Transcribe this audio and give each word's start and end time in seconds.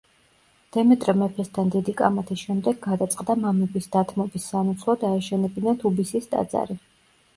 დემეტრე 0.75 1.13
მეფესთან 1.23 1.67
დიდი 1.75 1.93
კამათის 1.99 2.45
შემდეგ 2.47 2.79
გადაწყდა 2.85 3.35
მამების 3.43 3.91
დათმობის 3.97 4.49
სანაცვლოდ 4.55 5.07
აეშენებინათ 5.11 5.87
უბისის 5.91 6.31
ტაძარი. 6.33 6.81